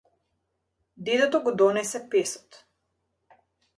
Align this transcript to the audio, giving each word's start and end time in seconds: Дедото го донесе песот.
Дедото 1.09 1.41
го 1.49 1.53
донесе 1.63 2.03
песот. 2.15 2.59